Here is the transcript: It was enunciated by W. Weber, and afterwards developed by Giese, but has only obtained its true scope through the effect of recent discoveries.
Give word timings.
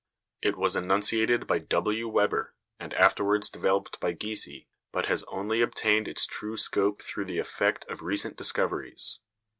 It 0.41 0.57
was 0.57 0.75
enunciated 0.75 1.45
by 1.45 1.59
W. 1.59 2.07
Weber, 2.07 2.55
and 2.79 2.91
afterwards 2.95 3.51
developed 3.51 3.99
by 3.99 4.13
Giese, 4.13 4.65
but 4.91 5.05
has 5.05 5.21
only 5.27 5.61
obtained 5.61 6.07
its 6.07 6.25
true 6.25 6.57
scope 6.57 7.03
through 7.03 7.25
the 7.25 7.37
effect 7.37 7.85
of 7.87 8.01
recent 8.01 8.35
discoveries. 8.35 9.19